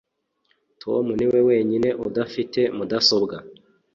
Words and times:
Tom 0.81 1.05
niwe 1.17 1.39
wenyine 1.47 1.89
udafite 2.07 2.61
mudasobwa. 2.77 3.37